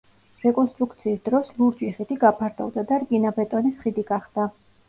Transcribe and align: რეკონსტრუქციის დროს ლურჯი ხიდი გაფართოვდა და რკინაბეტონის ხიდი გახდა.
რეკონსტრუქციის 0.43 1.19
დროს 1.29 1.51
ლურჯი 1.59 1.91
ხიდი 1.99 2.19
გაფართოვდა 2.25 2.87
და 2.93 3.01
რკინაბეტონის 3.05 3.81
ხიდი 3.85 4.09
გახდა. 4.13 4.53